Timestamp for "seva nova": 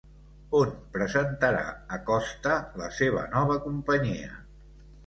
3.03-3.61